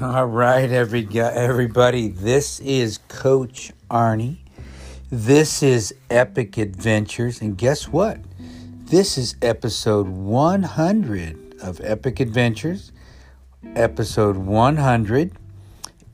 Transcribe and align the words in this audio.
All 0.00 0.26
right, 0.26 0.72
every 0.72 1.06
everybody. 1.14 2.08
This 2.08 2.58
is 2.58 2.98
Coach 3.06 3.70
Arnie. 3.88 4.38
This 5.08 5.62
is 5.62 5.94
Epic 6.10 6.58
Adventures, 6.58 7.40
and 7.40 7.56
guess 7.56 7.86
what? 7.86 8.18
This 8.86 9.16
is 9.16 9.36
episode 9.40 10.08
100 10.08 11.54
of 11.62 11.80
Epic 11.80 12.18
Adventures. 12.18 12.90
Episode 13.76 14.36
100, 14.36 15.30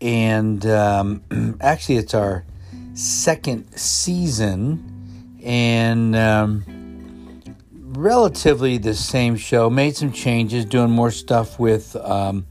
and 0.03 0.67
um, 0.67 1.23
actually, 1.63 1.97
it's 1.97 2.13
our 2.13 2.45
second 2.93 3.73
season, 3.79 5.39
and 5.43 6.15
um, 6.15 7.43
relatively 7.73 8.77
the 8.77 8.95
same 8.95 9.37
show. 9.37 9.71
Made 9.71 9.97
some 9.97 10.13
changes, 10.13 10.67
doing 10.67 10.91
more 10.91 11.11
stuff 11.11 11.59
with. 11.59 11.97
Um, 11.97 12.45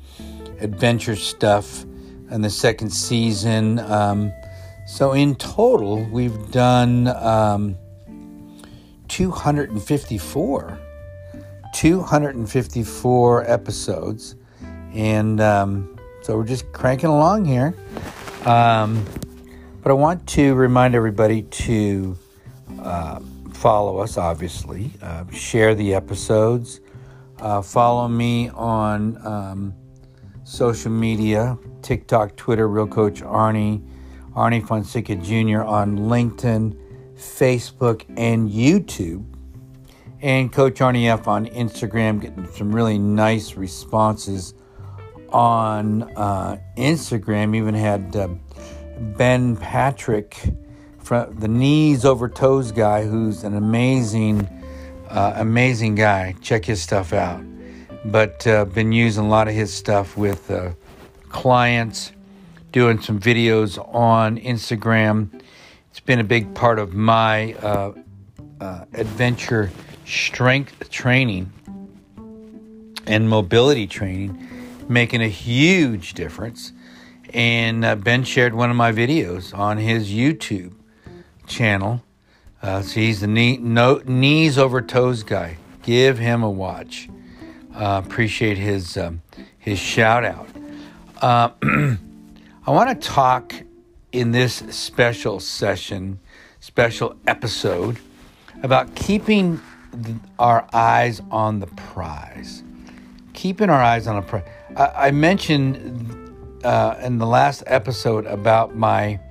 adventure 0.62 1.16
stuff 1.16 1.84
in 2.32 2.42
the 2.42 2.50
second 2.50 2.92
season. 2.92 3.80
Um, 3.80 4.32
so 4.88 5.14
in 5.14 5.36
total, 5.36 6.04
we've 6.06 6.52
done 6.52 7.08
um, 7.08 7.78
254, 9.08 10.80
254 11.74 13.52
episodes, 13.52 14.36
and 14.94 15.40
um, 15.42 15.98
so 16.22 16.38
we're 16.38 16.44
just 16.44 16.72
cranking 16.72 17.10
along 17.10 17.46
here. 17.46 17.76
Um, 18.46 19.06
but 19.82 19.92
I 19.92 19.94
want 19.94 20.28
to 20.30 20.54
remind 20.56 20.96
everybody 20.96 21.44
to 21.44 22.18
uh, 22.82 23.20
follow 23.54 24.00
us, 24.00 24.18
obviously, 24.18 24.92
uh, 25.02 25.30
share 25.32 25.76
the 25.76 25.94
episodes, 25.94 26.80
uh, 27.40 27.62
follow 27.62 28.08
me 28.08 28.50
on 28.50 29.26
um, 29.26 29.74
social 30.50 30.92
media 30.92 31.58
TikTok, 31.84 32.36
Twitter, 32.36 32.68
Real 32.68 32.88
Coach 32.88 33.22
Arnie, 33.22 33.86
Arnie 34.36 34.66
Fonseca 34.66 35.16
Jr. 35.16 35.62
on 35.62 35.98
LinkedIn, 35.98 36.76
Facebook, 37.16 38.04
and 38.18 38.50
YouTube. 38.50 39.26
And 40.22 40.52
Coach 40.52 40.80
Arnie 40.80 41.06
F 41.06 41.28
on 41.28 41.46
Instagram, 41.46 42.20
getting 42.20 42.48
some 42.48 42.76
really 42.76 42.98
nice 42.98 43.56
responses 43.56 44.56
on 45.30 46.04
uh, 46.18 46.58
Instagram. 46.78 47.56
Even 47.56 47.76
had 47.76 48.16
uh, 48.16 48.30
Ben 49.18 49.56
Patrick, 49.56 50.36
from 50.98 51.40
the 51.40 51.48
knees 51.48 52.04
over 52.04 52.28
toes 52.28 52.72
guy, 52.72 53.06
who's 53.06 53.44
an 53.44 53.56
amazing, 53.56 54.42
uh, 55.10 55.34
amazing 55.36 55.96
guy. 55.96 56.36
Check 56.42 56.66
his 56.66 56.82
stuff 56.82 57.14
out 57.14 57.49
but 58.06 58.46
uh, 58.48 58.66
been 58.66 58.92
using 58.92 59.26
a 59.26 59.28
lot 59.28 59.48
of 59.48 59.54
his 59.54 59.74
stuff 59.74 60.18
with 60.18 60.50
uh, 60.52 60.72
clients, 61.30 62.12
doing 62.72 63.02
some 63.02 63.20
videos 63.20 63.78
on 63.94 64.38
Instagram. 64.40 65.42
It's 65.92 66.00
been 66.00 66.20
a 66.20 66.24
big 66.24 66.54
part 66.56 66.80
of 66.80 66.94
my 66.94 67.54
uh, 67.56 67.94
uh 68.62 68.86
adventure 68.94 69.72
strength 70.06 70.90
training 70.90 71.52
and 73.06 73.28
mobility 73.30 73.88
training, 73.88 74.48
making 74.88 75.22
a 75.22 75.28
huge 75.28 76.14
difference. 76.14 76.72
And 77.34 77.86
uh, 77.86 77.96
Ben 77.96 78.24
shared 78.24 78.54
one 78.54 78.70
of 78.70 78.76
my 78.76 78.92
videos 78.92 79.56
on 79.58 79.78
his 79.78 80.10
YouTube 80.10 80.74
channel. 81.48 82.04
Uh, 82.62 82.82
so 82.82 83.00
he's 83.00 83.22
the 83.22 83.28
knee, 83.28 83.58
no, 83.58 84.02
knees 84.06 84.58
over 84.58 84.82
toes 84.82 85.24
guy. 85.24 85.58
Give 85.84 86.18
him 86.18 86.44
a 86.44 86.50
watch. 86.50 87.10
Uh, 87.80 88.02
appreciate 88.06 88.58
his 88.58 88.98
um, 88.98 89.22
his 89.58 89.80
shout 89.80 90.26
out. 90.26 90.50
Uh, 91.22 91.50
I 92.68 92.72
want 92.72 92.90
to 93.02 93.08
talk 93.08 93.54
in 94.12 94.32
this 94.34 94.56
special 94.70 95.40
session, 95.40 96.20
special 96.60 97.16
episode, 97.26 97.98
about 98.64 98.94
keeping 98.96 99.62
our 100.38 100.68
eyes 100.74 101.22
on 101.32 101.62
the 101.62 101.68
prize. 101.68 102.64
Keeping 103.32 103.70
our 103.70 103.82
eyes 103.82 104.08
on 104.08 104.18
a 104.18 104.24
prize. 104.24 104.44
I, 104.76 105.08
I 105.08 105.12
mentioned 105.12 106.36
uh, 106.66 106.96
in 107.02 107.18
the 107.18 107.28
last 107.28 107.64
episode 107.66 108.26
about 108.26 108.76
my 108.76 109.22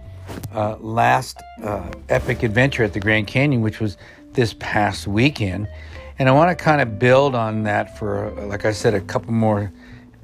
uh, 0.54 0.76
last 0.80 1.42
uh, 1.62 1.90
epic 2.08 2.42
adventure 2.42 2.82
at 2.82 2.94
the 2.94 3.00
Grand 3.00 3.26
Canyon, 3.26 3.60
which 3.60 3.78
was 3.78 3.98
this 4.32 4.54
past 4.58 5.06
weekend. 5.06 5.68
And 6.18 6.28
I 6.28 6.32
want 6.32 6.56
to 6.56 6.64
kind 6.64 6.80
of 6.80 6.98
build 6.98 7.36
on 7.36 7.62
that 7.62 7.96
for, 7.96 8.30
like 8.46 8.64
I 8.64 8.72
said, 8.72 8.92
a 8.92 9.00
couple 9.00 9.32
more 9.32 9.72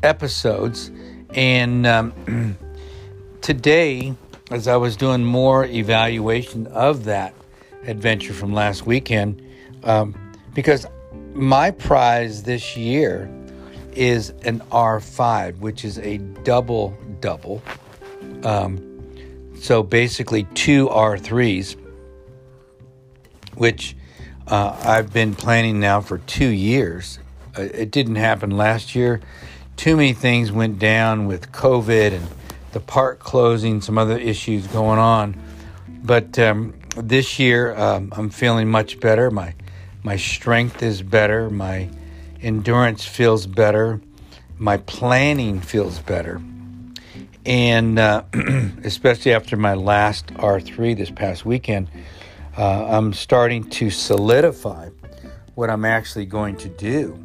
episodes. 0.03 0.91
And 1.31 1.87
um, 1.87 2.59
today, 3.41 4.15
as 4.51 4.67
I 4.67 4.77
was 4.77 4.97
doing 4.97 5.25
more 5.25 5.65
evaluation 5.65 6.67
of 6.69 7.05
that 7.05 7.33
adventure 7.85 8.33
from 8.33 8.53
last 8.53 8.87
weekend, 8.87 9.41
um, 9.85 10.15
because 10.53 10.85
my 11.33 11.71
prize 11.71 12.43
this 12.43 12.77
year 12.77 13.31
is 13.93 14.31
an 14.43 14.61
R5, 14.73 15.59
which 15.59 15.85
is 15.85 15.99
a 15.99 16.19
double 16.19 16.97
double. 17.21 17.63
Um, 18.43 18.91
so 19.61 19.85
basically, 19.85 20.43
two 20.55 20.89
R3s, 20.89 21.77
which 23.55 23.95
uh, 24.47 24.77
I've 24.83 25.13
been 25.13 25.35
planning 25.35 25.81
now 25.81 26.01
for 26.01 26.19
two 26.19 26.49
years. 26.49 27.19
Uh, 27.57 27.63
it 27.63 27.91
didn't 27.91 28.17
happen 28.17 28.51
last 28.51 28.95
year. 28.95 29.21
Too 29.77 29.97
many 29.97 30.13
things 30.13 30.53
went 30.53 30.79
down 30.79 31.27
with 31.27 31.51
COVID 31.53 32.13
and 32.13 32.27
the 32.73 32.81
park 32.81 33.21
closing, 33.21 33.81
some 33.81 33.97
other 33.97 34.19
issues 34.19 34.67
going 34.67 34.99
on. 34.99 35.41
But 36.03 36.39
um, 36.39 36.75
this 36.97 37.39
year, 37.39 37.75
um, 37.77 38.13
I'm 38.17 38.31
feeling 38.31 38.69
much 38.69 39.01
better. 39.01 39.31
My 39.31 39.55
my 40.03 40.17
strength 40.17 40.83
is 40.83 41.01
better. 41.01 41.49
My 41.49 41.89
endurance 42.43 43.07
feels 43.07 43.47
better. 43.47 44.01
My 44.59 44.77
planning 44.77 45.61
feels 45.61 45.99
better. 46.01 46.43
And 47.47 47.99
uh, 47.99 48.25
especially 48.85 49.33
after 49.33 49.57
my 49.57 49.75
last 49.75 50.27
R3 50.29 50.97
this 50.97 51.11
past 51.11 51.47
weekend, 51.47 51.89
uh, 52.57 52.87
I'm 52.87 53.13
starting 53.13 53.65
to 53.71 53.91
solidify 53.91 54.91
what 55.55 55.71
I'm 55.71 55.85
actually 55.85 56.27
going 56.27 56.57
to 56.59 56.69
do. 56.69 57.19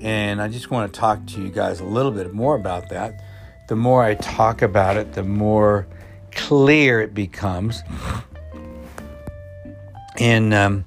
And 0.00 0.40
I 0.42 0.48
just 0.48 0.70
want 0.70 0.92
to 0.92 0.98
talk 0.98 1.26
to 1.28 1.42
you 1.42 1.48
guys 1.48 1.80
a 1.80 1.84
little 1.84 2.10
bit 2.10 2.32
more 2.32 2.56
about 2.56 2.88
that. 2.88 3.22
The 3.68 3.76
more 3.76 4.02
I 4.02 4.14
talk 4.16 4.62
about 4.62 4.96
it, 4.96 5.12
the 5.12 5.22
more 5.22 5.86
clear 6.32 7.00
it 7.00 7.14
becomes. 7.14 7.82
And 10.18 10.52
um, 10.52 10.84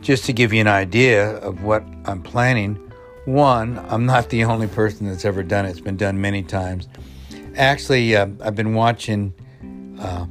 just 0.00 0.24
to 0.26 0.32
give 0.32 0.52
you 0.52 0.60
an 0.60 0.68
idea 0.68 1.36
of 1.38 1.62
what 1.62 1.84
I'm 2.06 2.22
planning, 2.22 2.76
one, 3.24 3.84
I'm 3.88 4.06
not 4.06 4.30
the 4.30 4.44
only 4.44 4.66
person 4.66 5.08
that's 5.08 5.24
ever 5.24 5.42
done 5.42 5.66
it, 5.66 5.70
it's 5.70 5.80
been 5.80 5.96
done 5.96 6.20
many 6.20 6.42
times. 6.42 6.88
Actually, 7.56 8.16
uh, 8.16 8.28
I've 8.42 8.54
been 8.54 8.74
watching, 8.74 9.34
uh, 10.00 10.26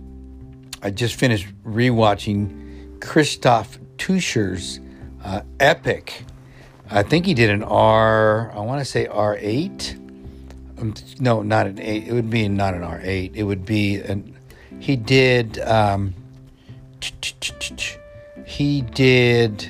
I 0.81 0.89
just 0.89 1.15
finished 1.15 1.47
rewatching 1.63 2.62
Christof 3.03 3.77
Teuscher's 3.97 4.79
uh, 5.23 5.41
Epic. 5.59 6.23
I 6.89 7.03
think 7.03 7.25
he 7.25 7.33
did 7.33 7.49
an 7.49 7.61
R, 7.61 8.51
I 8.53 8.59
want 8.61 8.79
to 8.79 8.85
say 8.85 9.05
R8. 9.05 10.79
Um, 10.79 10.93
no, 11.19 11.41
not 11.41 11.67
an 11.67 11.79
8. 11.79 12.07
It 12.07 12.13
would 12.13 12.29
be 12.29 12.47
not 12.47 12.73
an 12.73 12.81
R8. 12.81 13.35
It 13.35 13.43
would 13.43 13.65
be 13.65 13.97
an, 13.97 14.35
he 14.79 14.95
did, 14.95 15.59
um, 15.59 16.13
he 18.45 18.81
did, 18.81 19.69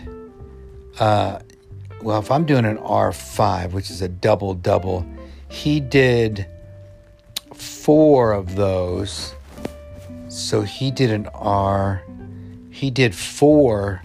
uh, 0.99 1.39
well, 2.01 2.19
if 2.19 2.29
I'm 2.29 2.45
doing 2.45 2.65
an 2.65 2.77
R5, 2.77 3.71
which 3.71 3.89
is 3.89 4.01
a 4.01 4.07
double 4.07 4.53
double, 4.53 5.05
he 5.49 5.79
did 5.79 6.45
four 7.53 8.31
of 8.31 8.55
those. 8.55 9.33
So 10.29 10.61
he 10.61 10.91
did 10.91 11.11
an 11.11 11.27
R 11.33 12.03
he 12.73 12.89
did 12.89 13.13
four 13.13 14.01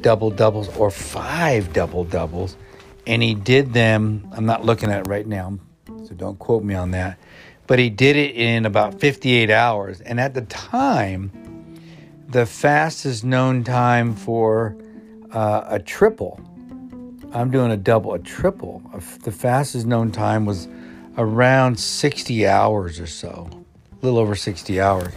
double 0.00 0.30
doubles 0.30 0.68
or 0.76 0.92
five 0.92 1.72
double 1.72 2.04
doubles, 2.04 2.56
and 3.04 3.20
he 3.20 3.34
did 3.34 3.72
them. 3.72 4.28
I'm 4.32 4.46
not 4.46 4.64
looking 4.64 4.92
at 4.92 5.00
it 5.00 5.10
right 5.10 5.26
now, 5.26 5.58
so 6.04 6.14
don't 6.14 6.38
quote 6.38 6.62
me 6.62 6.74
on 6.74 6.92
that. 6.92 7.18
But 7.66 7.80
he 7.80 7.90
did 7.90 8.14
it 8.14 8.36
in 8.36 8.64
about 8.64 9.00
58 9.00 9.50
hours, 9.50 10.00
and 10.00 10.20
at 10.20 10.34
the 10.34 10.42
time, 10.42 11.32
the 12.28 12.46
fastest 12.46 13.24
known 13.24 13.64
time 13.64 14.14
for 14.14 14.76
uh, 15.32 15.64
a 15.66 15.80
triple. 15.80 16.40
I'm 17.32 17.50
doing 17.50 17.72
a 17.72 17.76
double, 17.76 18.14
a 18.14 18.20
triple. 18.20 18.82
The 19.24 19.32
fastest 19.32 19.84
known 19.84 20.12
time 20.12 20.44
was 20.44 20.68
around 21.18 21.80
60 21.80 22.46
hours 22.46 23.00
or 23.00 23.08
so, 23.08 23.50
a 23.50 24.04
little 24.04 24.20
over 24.20 24.36
60 24.36 24.80
hours 24.80 25.12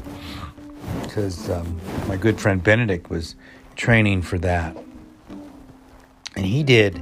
because 1.16 1.50
um, 1.50 1.80
my 2.10 2.18
good 2.18 2.42
friend 2.42 2.62
Benedict 2.62 3.10
was 3.10 3.36
training 3.78 4.22
for 4.22 4.38
that, 4.40 4.76
and 6.36 6.46
he 6.46 6.62
did 6.62 7.02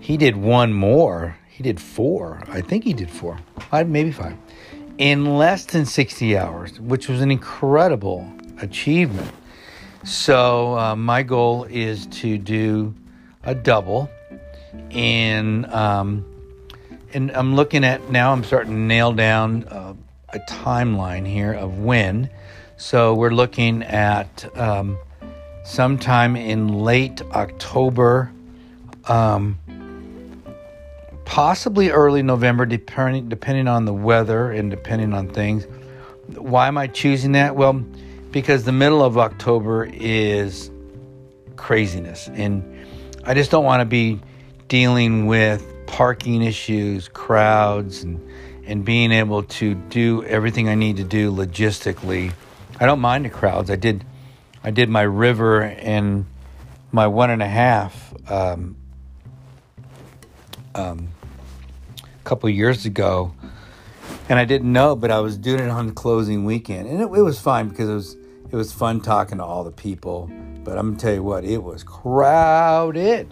he 0.00 0.16
did 0.16 0.38
one 0.38 0.72
more. 0.72 1.36
He 1.50 1.62
did 1.62 1.78
four. 1.78 2.42
I 2.48 2.62
think 2.62 2.82
he 2.84 2.94
did 2.94 3.10
four, 3.10 3.38
five, 3.70 3.90
maybe 3.90 4.10
five. 4.10 4.38
in 4.96 5.36
less 5.36 5.66
than 5.66 5.84
60 5.84 6.38
hours, 6.38 6.80
which 6.80 7.08
was 7.08 7.20
an 7.20 7.30
incredible 7.30 8.26
achievement. 8.58 9.30
So, 10.02 10.78
uh, 10.78 10.96
my 10.96 11.22
goal 11.22 11.64
is 11.64 12.06
to 12.06 12.38
do 12.38 12.94
a 13.44 13.54
double, 13.54 14.08
and 14.92 15.66
um, 15.66 16.24
and 17.12 17.30
I'm 17.32 17.54
looking 17.54 17.84
at 17.84 18.10
now. 18.10 18.32
I'm 18.32 18.44
starting 18.44 18.72
to 18.72 18.78
nail 18.78 19.12
down 19.12 19.64
uh, 19.64 19.92
a 20.30 20.38
timeline 20.48 21.26
here 21.26 21.52
of 21.52 21.80
when. 21.80 22.30
So 22.82 23.14
we're 23.14 23.30
looking 23.30 23.84
at 23.84 24.44
um, 24.58 24.98
sometime 25.62 26.34
in 26.34 26.66
late 26.66 27.22
October, 27.30 28.32
um, 29.04 29.56
possibly 31.24 31.90
early 31.90 32.24
November, 32.24 32.66
depending 32.66 33.28
depending 33.28 33.68
on 33.68 33.84
the 33.84 33.94
weather 33.94 34.50
and 34.50 34.68
depending 34.68 35.14
on 35.14 35.28
things. 35.28 35.64
Why 36.34 36.66
am 36.66 36.76
I 36.76 36.88
choosing 36.88 37.32
that? 37.32 37.54
Well, 37.54 37.74
because 38.32 38.64
the 38.64 38.72
middle 38.72 39.04
of 39.04 39.16
October 39.16 39.84
is 39.84 40.68
craziness, 41.54 42.26
and 42.34 42.64
I 43.22 43.34
just 43.34 43.52
don't 43.52 43.64
want 43.64 43.80
to 43.80 43.86
be 43.86 44.18
dealing 44.66 45.26
with 45.26 45.64
parking 45.86 46.42
issues, 46.42 47.06
crowds, 47.06 48.02
and 48.02 48.20
and 48.66 48.84
being 48.84 49.12
able 49.12 49.44
to 49.44 49.76
do 49.76 50.24
everything 50.24 50.68
I 50.68 50.74
need 50.74 50.96
to 50.96 51.04
do 51.04 51.30
logistically. 51.30 52.32
I 52.82 52.86
don't 52.86 52.98
mind 52.98 53.24
the 53.24 53.30
crowds. 53.30 53.70
I 53.70 53.76
did 53.76 54.04
I 54.64 54.72
did 54.72 54.88
my 54.88 55.02
river 55.02 55.62
and 55.62 56.26
my 56.90 57.06
one 57.06 57.30
and 57.30 57.40
a 57.40 57.46
half 57.46 58.12
um, 58.28 58.74
um, 60.74 61.06
couple 62.24 62.48
years 62.50 62.84
ago, 62.84 63.34
and 64.28 64.36
I 64.36 64.44
didn't 64.44 64.72
know, 64.72 64.96
but 64.96 65.12
I 65.12 65.20
was 65.20 65.38
doing 65.38 65.60
it 65.60 65.68
on 65.68 65.92
closing 65.92 66.44
weekend, 66.44 66.88
and 66.88 67.00
it, 67.00 67.04
it 67.04 67.22
was 67.22 67.38
fine 67.38 67.68
because 67.68 67.88
it 67.88 67.94
was 67.94 68.16
it 68.50 68.56
was 68.56 68.72
fun 68.72 69.00
talking 69.00 69.38
to 69.38 69.44
all 69.44 69.62
the 69.62 69.70
people. 69.70 70.28
But 70.64 70.76
I'm 70.76 70.88
gonna 70.88 70.98
tell 70.98 71.14
you 71.14 71.22
what, 71.22 71.44
it 71.44 71.62
was 71.62 71.84
crowded. 71.84 73.30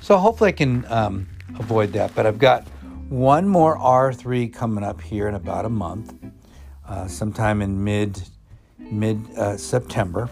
So 0.00 0.16
hopefully 0.16 0.48
I 0.48 0.52
can 0.52 0.86
um, 0.88 1.28
avoid 1.58 1.92
that. 1.92 2.14
But 2.14 2.24
I've 2.24 2.38
got 2.38 2.66
one 3.10 3.46
more 3.46 3.76
R3 3.76 4.54
coming 4.54 4.84
up 4.84 5.02
here 5.02 5.28
in 5.28 5.34
about 5.34 5.66
a 5.66 5.70
month, 5.70 6.14
uh, 6.88 7.08
sometime 7.08 7.60
in 7.60 7.84
mid 7.84 8.22
mid 8.90 9.18
uh, 9.36 9.56
September. 9.56 10.28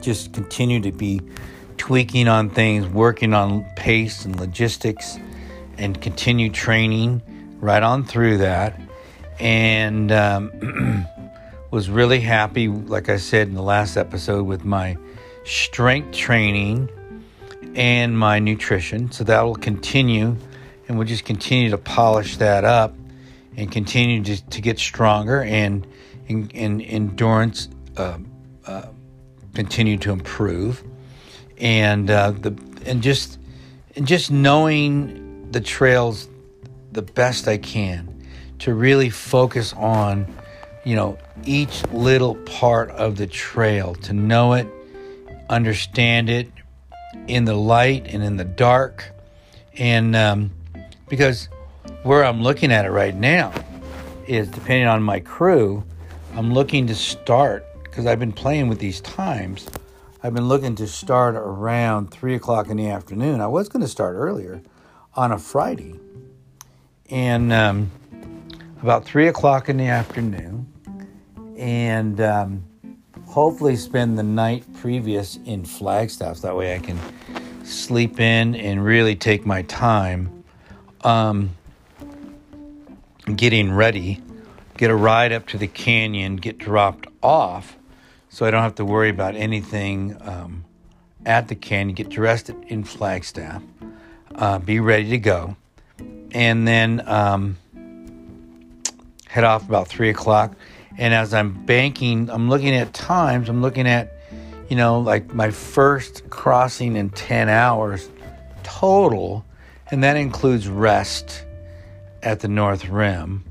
Just 0.00 0.32
continue 0.32 0.80
to 0.80 0.92
be 0.92 1.20
tweaking 1.76 2.28
on 2.28 2.50
things, 2.50 2.86
working 2.86 3.34
on 3.34 3.64
pace 3.76 4.24
and 4.24 4.38
logistics, 4.38 5.18
and 5.78 6.00
continue 6.00 6.50
training 6.50 7.22
right 7.60 7.82
on 7.82 8.04
through 8.04 8.38
that. 8.38 8.80
And 9.38 10.12
um, 10.12 11.06
was 11.70 11.88
really 11.88 12.20
happy, 12.20 12.68
like 12.68 13.08
I 13.08 13.16
said 13.16 13.48
in 13.48 13.54
the 13.54 13.62
last 13.62 13.96
episode, 13.96 14.44
with 14.44 14.64
my 14.64 14.96
strength 15.44 16.12
training 16.12 16.88
and 17.74 18.16
my 18.18 18.38
nutrition. 18.38 19.10
So 19.10 19.24
that 19.24 19.42
will 19.42 19.56
continue, 19.56 20.36
and 20.86 20.98
we'll 20.98 21.06
just 21.06 21.24
continue 21.24 21.70
to 21.70 21.78
polish 21.78 22.36
that 22.36 22.64
up 22.64 22.94
and 23.56 23.70
continue 23.70 24.22
to, 24.22 24.44
to 24.50 24.60
get 24.60 24.78
stronger 24.78 25.42
and, 25.42 25.86
and, 26.28 26.82
endurance 26.82 27.68
uh, 27.96 28.18
uh, 28.66 28.86
continue 29.54 29.96
to 29.98 30.12
improve. 30.12 30.82
And 31.58 32.10
uh, 32.10 32.32
the 32.32 32.56
and 32.86 33.02
just 33.02 33.38
and 33.96 34.06
just 34.06 34.30
knowing 34.30 35.50
the 35.52 35.60
trails 35.60 36.28
the 36.92 37.02
best 37.02 37.46
I 37.46 37.58
can 37.58 38.24
to 38.60 38.74
really 38.74 39.10
focus 39.10 39.72
on 39.74 40.26
you 40.84 40.96
know, 40.96 41.18
each 41.44 41.84
little 41.92 42.34
part 42.34 42.90
of 42.90 43.16
the 43.16 43.26
trail, 43.26 43.94
to 43.94 44.12
know 44.12 44.54
it, 44.54 44.66
understand 45.48 46.28
it 46.28 46.50
in 47.28 47.44
the 47.44 47.54
light 47.54 48.06
and 48.06 48.22
in 48.22 48.36
the 48.36 48.44
dark. 48.44 49.12
And 49.78 50.16
um, 50.16 50.50
because 51.08 51.48
where 52.02 52.24
I'm 52.24 52.42
looking 52.42 52.72
at 52.72 52.84
it 52.84 52.90
right 52.90 53.14
now 53.14 53.52
is 54.26 54.48
depending 54.48 54.88
on 54.88 55.02
my 55.02 55.20
crew, 55.20 55.84
I'm 56.34 56.54
looking 56.54 56.86
to 56.86 56.94
start 56.94 57.66
because 57.84 58.06
I've 58.06 58.18
been 58.18 58.32
playing 58.32 58.68
with 58.68 58.78
these 58.78 59.02
times. 59.02 59.68
I've 60.22 60.32
been 60.32 60.48
looking 60.48 60.74
to 60.76 60.86
start 60.86 61.34
around 61.34 62.10
three 62.10 62.34
o'clock 62.34 62.68
in 62.68 62.78
the 62.78 62.88
afternoon. 62.88 63.42
I 63.42 63.48
was 63.48 63.68
going 63.68 63.82
to 63.82 63.88
start 63.88 64.14
earlier 64.16 64.62
on 65.14 65.32
a 65.32 65.38
Friday. 65.38 66.00
And 67.10 67.52
um, 67.52 67.90
about 68.80 69.04
three 69.04 69.28
o'clock 69.28 69.68
in 69.68 69.76
the 69.76 69.88
afternoon, 69.88 70.66
and 71.58 72.20
um, 72.20 72.64
hopefully 73.26 73.76
spend 73.76 74.18
the 74.18 74.22
night 74.22 74.64
previous 74.80 75.38
in 75.44 75.64
Flagstaff. 75.64 76.38
That 76.38 76.56
way 76.56 76.74
I 76.74 76.78
can 76.78 76.98
sleep 77.64 78.18
in 78.18 78.54
and 78.54 78.82
really 78.82 79.16
take 79.16 79.44
my 79.44 79.62
time 79.62 80.44
um, 81.04 81.50
getting 83.36 83.70
ready, 83.72 84.22
get 84.82 84.90
a 84.90 84.96
ride 84.96 85.30
up 85.30 85.46
to 85.46 85.56
the 85.56 85.68
canyon, 85.68 86.34
get 86.34 86.58
dropped 86.58 87.06
off 87.22 87.78
so 88.28 88.44
I 88.44 88.50
don't 88.50 88.64
have 88.64 88.74
to 88.74 88.84
worry 88.84 89.10
about 89.10 89.36
anything 89.36 90.16
um, 90.20 90.64
at 91.24 91.46
the 91.46 91.54
canyon, 91.54 91.94
get 91.94 92.08
dressed 92.08 92.50
in 92.66 92.82
Flagstaff, 92.82 93.62
uh, 94.34 94.58
be 94.58 94.80
ready 94.80 95.08
to 95.10 95.18
go, 95.18 95.54
and 96.32 96.66
then 96.66 97.00
um, 97.06 97.58
head 99.28 99.44
off 99.44 99.68
about 99.68 99.86
3 99.86 100.10
o'clock. 100.10 100.56
And 100.98 101.14
as 101.14 101.32
I'm 101.32 101.64
banking, 101.64 102.28
I'm 102.28 102.48
looking 102.48 102.74
at 102.74 102.92
times, 102.92 103.48
I'm 103.48 103.62
looking 103.62 103.86
at, 103.86 104.12
you 104.68 104.74
know, 104.74 104.98
like 104.98 105.32
my 105.32 105.52
first 105.52 106.28
crossing 106.28 106.96
in 106.96 107.10
10 107.10 107.48
hours 107.48 108.10
total, 108.64 109.44
and 109.92 110.02
that 110.02 110.16
includes 110.16 110.66
rest 110.66 111.44
at 112.20 112.40
the 112.40 112.48
North 112.48 112.88
Rim, 112.88 113.44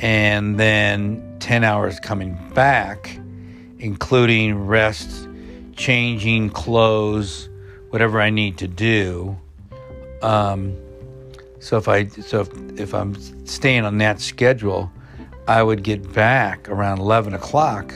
and 0.00 0.58
then 0.58 1.36
10 1.40 1.64
hours 1.64 2.00
coming 2.00 2.38
back, 2.54 3.18
including 3.78 4.66
rest, 4.66 5.28
changing 5.74 6.50
clothes, 6.50 7.48
whatever 7.90 8.20
I 8.20 8.30
need 8.30 8.58
to 8.58 8.68
do. 8.68 9.36
Um, 10.22 10.76
so 11.60 11.76
if 11.76 11.88
I 11.88 12.06
so 12.06 12.42
if, 12.42 12.80
if 12.80 12.94
I'm 12.94 13.14
staying 13.46 13.84
on 13.84 13.98
that 13.98 14.20
schedule, 14.20 14.90
I 15.48 15.62
would 15.62 15.82
get 15.82 16.12
back 16.12 16.68
around 16.68 16.98
11 16.98 17.34
o'clock, 17.34 17.94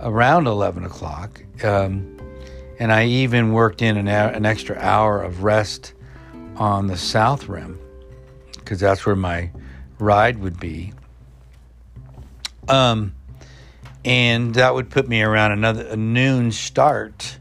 around 0.00 0.46
11 0.46 0.84
o'clock. 0.84 1.42
Um, 1.62 2.16
and 2.78 2.90
I 2.92 3.06
even 3.06 3.52
worked 3.52 3.82
in 3.82 3.96
an, 3.98 4.08
an 4.08 4.46
extra 4.46 4.76
hour 4.78 5.22
of 5.22 5.42
rest 5.42 5.92
on 6.56 6.86
the 6.86 6.96
south 6.96 7.48
rim 7.48 7.78
because 8.54 8.80
that's 8.80 9.04
where 9.04 9.16
my 9.16 9.50
ride 9.98 10.38
would 10.38 10.58
be. 10.58 10.92
Um, 12.70 13.14
and 14.04 14.54
that 14.54 14.74
would 14.74 14.90
put 14.90 15.08
me 15.08 15.22
around 15.22 15.52
another 15.52 15.86
a 15.86 15.96
noon 15.96 16.52
start, 16.52 17.38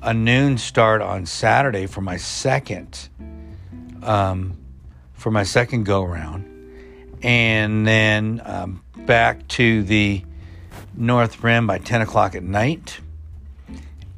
a 0.00 0.14
noon 0.14 0.58
start 0.58 1.02
on 1.02 1.26
Saturday 1.26 1.86
for 1.86 2.00
my 2.00 2.16
second, 2.16 3.08
um, 4.02 4.56
for 5.12 5.30
my 5.30 5.42
second 5.42 5.84
go 5.84 6.02
round 6.02 6.52
and 7.22 7.86
then 7.86 8.42
um, 8.44 8.82
back 9.06 9.46
to 9.46 9.82
the 9.84 10.24
North 10.94 11.42
Rim 11.42 11.66
by 11.66 11.78
10 11.78 12.02
o'clock 12.02 12.34
at 12.34 12.42
night. 12.42 13.00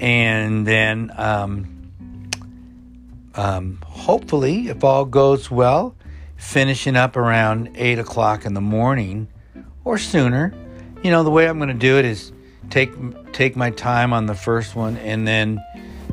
And 0.00 0.66
then 0.66 1.12
um, 1.16 1.90
um, 3.34 3.78
hopefully, 3.86 4.68
if 4.68 4.82
all 4.82 5.04
goes 5.04 5.50
well, 5.50 5.94
finishing 6.36 6.96
up 6.96 7.16
around 7.16 7.70
8 7.74 7.98
o'clock 7.98 8.44
in 8.44 8.54
the 8.54 8.60
morning 8.60 9.28
or 9.84 9.98
sooner. 9.98 10.52
You 11.02 11.10
know, 11.10 11.22
the 11.22 11.30
way 11.30 11.48
I'm 11.48 11.58
going 11.58 11.68
to 11.68 11.74
do 11.74 11.98
it 11.98 12.04
is 12.04 12.32
take 12.70 12.92
take 13.32 13.56
my 13.56 13.70
time 13.70 14.12
on 14.12 14.26
the 14.26 14.34
first 14.34 14.74
one 14.74 14.96
and 14.98 15.26
then 15.26 15.62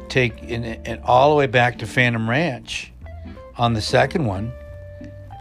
take 0.10 0.42
and 0.50 1.00
all 1.04 1.30
the 1.30 1.36
way 1.36 1.48
back 1.48 1.80
to 1.80 1.88
Phantom 1.88 2.30
Ranch 2.30 2.92
on 3.58 3.74
the 3.74 3.82
second 3.82 4.26
one 4.26 4.52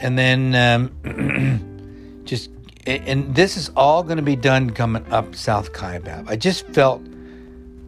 and 0.00 0.18
then 0.18 0.54
um, 0.54 2.22
just 2.24 2.50
and 2.86 3.34
this 3.34 3.56
is 3.56 3.70
all 3.76 4.02
going 4.02 4.16
to 4.16 4.22
be 4.22 4.36
done 4.36 4.70
coming 4.70 5.04
up 5.12 5.34
South 5.34 5.72
Kaibab. 5.72 6.28
I 6.28 6.36
just 6.36 6.66
felt 6.68 7.02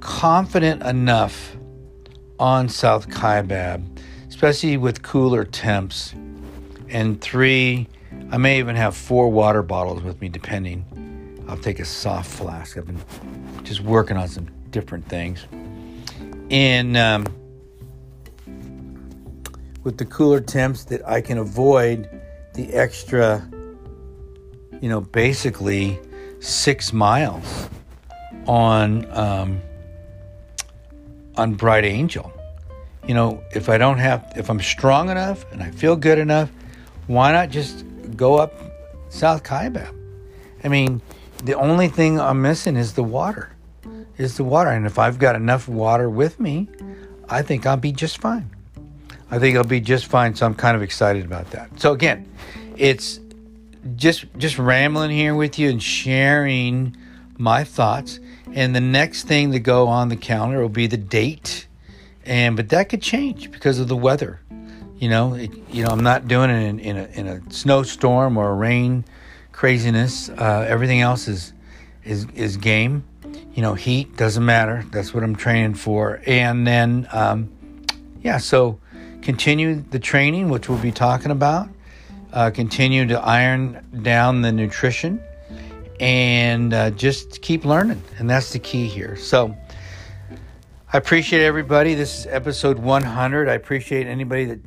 confident 0.00 0.82
enough 0.82 1.56
on 2.38 2.68
South 2.68 3.08
Kaibab, 3.08 3.82
especially 4.28 4.76
with 4.76 5.02
cooler 5.02 5.44
temps. 5.44 6.14
And 6.90 7.18
three, 7.22 7.88
I 8.30 8.36
may 8.38 8.58
even 8.58 8.76
have 8.76 8.96
four 8.96 9.28
water 9.30 9.62
bottles 9.62 10.02
with 10.02 10.20
me, 10.20 10.28
depending. 10.28 11.44
I'll 11.48 11.58
take 11.58 11.80
a 11.80 11.84
soft 11.84 12.30
flask. 12.30 12.76
I've 12.76 12.86
been 12.86 13.02
just 13.64 13.80
working 13.80 14.16
on 14.16 14.28
some 14.28 14.48
different 14.70 15.06
things. 15.08 15.46
And 16.50 16.96
um, 16.96 17.26
with 19.82 19.98
the 19.98 20.04
cooler 20.04 20.40
temps 20.40 20.84
that 20.84 21.06
I 21.06 21.20
can 21.20 21.38
avoid 21.38 22.08
the 22.54 22.72
extra 22.74 23.46
you 24.82 24.88
know, 24.88 25.00
basically 25.00 25.98
six 26.40 26.92
miles 26.92 27.70
on 28.46 29.08
um, 29.16 29.62
on 31.36 31.54
Bright 31.54 31.84
Angel. 31.84 32.30
You 33.06 33.14
know, 33.14 33.42
if 33.52 33.68
I 33.68 33.78
don't 33.78 33.98
have, 33.98 34.32
if 34.36 34.50
I'm 34.50 34.60
strong 34.60 35.08
enough 35.08 35.50
and 35.52 35.62
I 35.62 35.70
feel 35.70 35.96
good 35.96 36.18
enough, 36.18 36.50
why 37.06 37.32
not 37.32 37.50
just 37.50 37.84
go 38.16 38.36
up 38.36 38.54
South 39.08 39.42
Kaibab? 39.42 39.94
I 40.64 40.68
mean, 40.68 41.02
the 41.44 41.54
only 41.54 41.88
thing 41.88 42.20
I'm 42.20 42.42
missing 42.42 42.76
is 42.76 42.94
the 42.94 43.02
water. 43.02 43.50
Is 44.18 44.36
the 44.36 44.44
water, 44.44 44.70
and 44.70 44.86
if 44.86 44.98
I've 44.98 45.18
got 45.18 45.36
enough 45.36 45.66
water 45.66 46.08
with 46.08 46.38
me, 46.38 46.68
I 47.28 47.42
think 47.42 47.66
I'll 47.66 47.78
be 47.78 47.92
just 47.92 48.18
fine. 48.18 48.50
I 49.30 49.38
think 49.38 49.56
I'll 49.56 49.64
be 49.64 49.80
just 49.80 50.06
fine. 50.06 50.34
So 50.34 50.44
I'm 50.44 50.54
kind 50.54 50.76
of 50.76 50.82
excited 50.82 51.24
about 51.24 51.50
that. 51.52 51.80
So 51.80 51.92
again, 51.92 52.28
it's 52.76 53.18
just 53.96 54.26
just 54.36 54.58
rambling 54.58 55.10
here 55.10 55.34
with 55.34 55.58
you 55.58 55.70
and 55.70 55.82
sharing 55.82 56.94
my 57.38 57.64
thoughts. 57.64 58.20
And 58.52 58.76
the 58.76 58.80
next 58.80 59.24
thing 59.24 59.52
to 59.52 59.58
go 59.58 59.88
on 59.88 60.10
the 60.10 60.16
calendar 60.16 60.60
will 60.60 60.68
be 60.68 60.86
the 60.86 60.98
date. 60.98 61.66
And 62.26 62.54
but 62.54 62.68
that 62.68 62.90
could 62.90 63.02
change 63.02 63.50
because 63.50 63.78
of 63.78 63.88
the 63.88 63.96
weather. 63.96 64.40
You 65.02 65.08
know, 65.08 65.34
it, 65.34 65.50
you 65.68 65.82
know, 65.82 65.90
I'm 65.90 66.04
not 66.04 66.28
doing 66.28 66.48
it 66.48 66.62
in, 66.62 66.78
in, 66.78 66.96
a 66.96 67.04
in 67.06 67.26
a 67.26 67.50
snowstorm 67.50 68.36
or 68.36 68.50
a 68.50 68.54
rain 68.54 69.04
craziness. 69.50 70.28
Uh, 70.28 70.64
everything 70.68 71.00
else 71.00 71.26
is 71.26 71.52
is 72.04 72.28
is 72.36 72.56
game. 72.56 73.02
You 73.52 73.62
know, 73.62 73.74
heat 73.74 74.16
doesn't 74.16 74.44
matter. 74.44 74.84
That's 74.92 75.12
what 75.12 75.24
I'm 75.24 75.34
training 75.34 75.74
for. 75.74 76.22
And 76.24 76.64
then, 76.64 77.08
um, 77.10 77.50
yeah, 78.22 78.38
so 78.38 78.78
continue 79.22 79.82
the 79.90 79.98
training, 79.98 80.50
which 80.50 80.68
we'll 80.68 80.78
be 80.78 80.92
talking 80.92 81.32
about. 81.32 81.68
Uh, 82.32 82.52
continue 82.52 83.04
to 83.08 83.20
iron 83.20 83.84
down 84.02 84.40
the 84.42 84.52
nutrition 84.52 85.20
and 85.98 86.72
uh, 86.72 86.90
just 86.90 87.42
keep 87.42 87.64
learning. 87.64 88.00
And 88.20 88.30
that's 88.30 88.52
the 88.52 88.60
key 88.60 88.86
here. 88.86 89.16
So 89.16 89.56
I 90.92 90.98
appreciate 90.98 91.42
everybody. 91.42 91.94
This 91.94 92.20
is 92.20 92.26
episode 92.26 92.78
100. 92.78 93.48
I 93.48 93.54
appreciate 93.54 94.06
anybody 94.06 94.44
that 94.44 94.60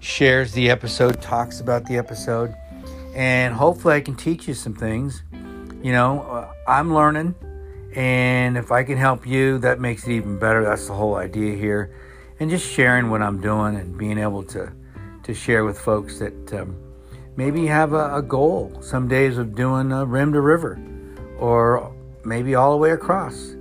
shares 0.00 0.52
the 0.52 0.70
episode, 0.70 1.22
talks 1.22 1.60
about 1.60 1.86
the 1.86 1.96
episode, 1.96 2.54
and 3.14 3.54
hopefully 3.54 3.94
I 3.94 4.00
can 4.00 4.16
teach 4.16 4.48
you 4.48 4.54
some 4.54 4.74
things. 4.74 5.22
You 5.82 5.92
know, 5.92 6.22
uh, 6.22 6.52
I'm 6.66 6.92
learning, 6.92 7.34
and 7.94 8.58
if 8.58 8.72
I 8.72 8.82
can 8.82 8.98
help 8.98 9.26
you, 9.26 9.58
that 9.58 9.80
makes 9.80 10.06
it 10.06 10.12
even 10.12 10.38
better. 10.38 10.64
That's 10.64 10.86
the 10.86 10.94
whole 10.94 11.14
idea 11.14 11.56
here. 11.56 11.94
And 12.40 12.50
just 12.50 12.66
sharing 12.68 13.10
what 13.10 13.22
I'm 13.22 13.40
doing 13.40 13.76
and 13.76 13.96
being 13.96 14.18
able 14.18 14.42
to, 14.44 14.72
to 15.22 15.34
share 15.34 15.64
with 15.64 15.78
folks 15.78 16.18
that. 16.18 16.52
Um, 16.52 16.76
maybe 17.36 17.66
have 17.66 17.94
a, 17.94 18.16
a 18.16 18.22
goal 18.22 18.70
some 18.82 19.08
days 19.08 19.38
of 19.38 19.54
doing 19.54 19.92
a 19.92 20.04
rim 20.04 20.30
to 20.30 20.40
river 20.42 20.78
or 21.38 21.90
maybe 22.22 22.54
all 22.54 22.72
the 22.72 22.76
way 22.76 22.90
across 22.90 23.54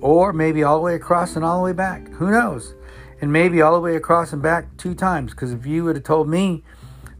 or 0.00 0.32
maybe 0.32 0.62
all 0.62 0.76
the 0.76 0.82
way 0.82 0.94
across 0.94 1.36
and 1.36 1.44
all 1.44 1.58
the 1.58 1.64
way 1.64 1.72
back 1.74 2.08
who 2.12 2.30
knows 2.30 2.74
and 3.20 3.32
maybe 3.32 3.60
all 3.60 3.74
the 3.74 3.80
way 3.80 3.96
across 3.96 4.32
and 4.32 4.42
back 4.42 4.76
two 4.76 4.94
times 4.94 5.32
because 5.32 5.52
if 5.52 5.66
you 5.66 5.84
would 5.84 5.96
have 5.96 6.04
told 6.04 6.28
me 6.28 6.62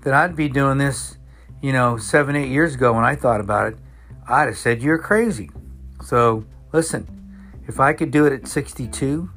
that 0.03 0.15
i'd 0.15 0.37
be 0.37 0.49
doing 0.49 0.79
this 0.79 1.19
you 1.61 1.73
know 1.73 1.97
seven 1.97 2.37
eight 2.37 2.49
years 2.49 2.75
ago 2.75 2.93
when 2.93 3.05
i 3.05 3.15
thought 3.15 3.41
about 3.41 3.73
it 3.73 3.79
i'd 4.29 4.47
have 4.47 4.57
said 4.57 4.83
you're 4.83 4.99
crazy 4.99 5.51
so 6.03 6.45
listen 6.73 7.07
if 7.67 7.81
i 7.81 7.93
could 7.93 8.11
do 8.11 8.27
it 8.27 8.33
at 8.33 8.47
62 8.47 9.31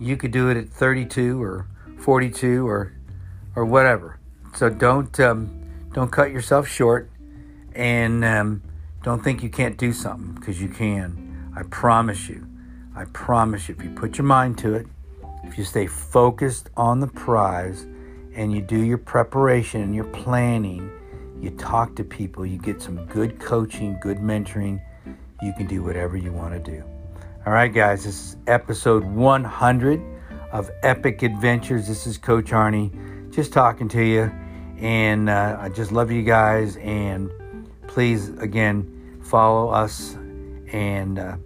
you 0.00 0.16
could 0.16 0.30
do 0.30 0.48
it 0.48 0.56
at 0.56 0.68
32 0.68 1.42
or 1.42 1.66
42 1.98 2.66
or 2.66 2.92
or 3.56 3.64
whatever 3.64 4.18
so 4.54 4.68
don't 4.68 5.18
um, 5.20 5.58
don't 5.92 6.10
cut 6.10 6.30
yourself 6.30 6.68
short 6.68 7.10
and 7.74 8.24
um, 8.24 8.62
don't 9.02 9.22
think 9.22 9.42
you 9.42 9.48
can't 9.48 9.76
do 9.78 9.92
something 9.92 10.34
because 10.34 10.60
you 10.60 10.68
can. 10.68 11.52
I 11.56 11.62
promise 11.62 12.28
you. 12.28 12.46
I 12.94 13.04
promise 13.06 13.68
you. 13.68 13.76
If 13.78 13.84
you 13.84 13.90
put 13.90 14.18
your 14.18 14.26
mind 14.26 14.58
to 14.58 14.74
it, 14.74 14.86
if 15.44 15.58
you 15.58 15.64
stay 15.64 15.86
focused 15.86 16.70
on 16.76 17.00
the 17.00 17.06
prize 17.06 17.86
and 18.34 18.52
you 18.52 18.60
do 18.60 18.82
your 18.82 18.98
preparation 18.98 19.82
and 19.82 19.94
your 19.94 20.04
planning, 20.04 20.90
you 21.40 21.50
talk 21.50 21.94
to 21.96 22.04
people, 22.04 22.44
you 22.44 22.58
get 22.58 22.82
some 22.82 23.04
good 23.06 23.38
coaching, 23.38 23.98
good 24.00 24.18
mentoring, 24.18 24.80
you 25.42 25.52
can 25.56 25.66
do 25.66 25.82
whatever 25.82 26.16
you 26.16 26.32
want 26.32 26.52
to 26.52 26.70
do. 26.70 26.82
All 27.46 27.52
right, 27.52 27.72
guys, 27.72 28.04
this 28.04 28.14
is 28.14 28.36
episode 28.46 29.04
100 29.04 30.02
of 30.52 30.70
Epic 30.82 31.22
Adventures. 31.22 31.86
This 31.86 32.06
is 32.06 32.18
Coach 32.18 32.46
Arnie 32.46 32.92
just 33.30 33.52
talking 33.52 33.88
to 33.88 34.02
you. 34.02 34.32
And 34.78 35.30
uh, 35.30 35.58
I 35.60 35.68
just 35.68 35.92
love 35.92 36.10
you 36.10 36.22
guys. 36.22 36.76
And 36.78 37.30
please, 37.86 38.30
again, 38.38 39.20
follow 39.22 39.70
us 39.70 40.14
and 40.72 41.18
uh, 41.18 41.36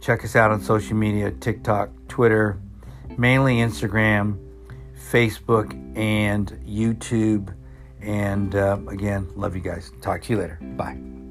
check 0.00 0.24
us 0.24 0.34
out 0.34 0.50
on 0.50 0.62
social 0.62 0.96
media 0.96 1.30
TikTok, 1.30 1.90
Twitter, 2.08 2.58
mainly 3.18 3.56
Instagram, 3.56 4.38
Facebook, 5.10 5.72
and 5.96 6.48
YouTube. 6.66 7.54
And 8.00 8.54
uh, 8.54 8.78
again, 8.88 9.30
love 9.36 9.54
you 9.54 9.62
guys. 9.62 9.92
Talk 10.00 10.22
to 10.22 10.32
you 10.32 10.38
later. 10.40 10.58
Bye. 10.76 11.21